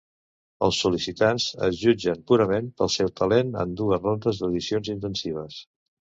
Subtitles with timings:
[0.67, 5.63] Els sol·licitants es jutgen purament pel seu talent en dues rondes d'audicions intensives.